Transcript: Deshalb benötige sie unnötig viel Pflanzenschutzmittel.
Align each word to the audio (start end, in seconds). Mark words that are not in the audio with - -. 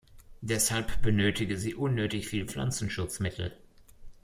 Deshalb 0.41 1.03
benötige 1.03 1.59
sie 1.59 1.75
unnötig 1.75 2.27
viel 2.27 2.47
Pflanzenschutzmittel. 2.47 3.55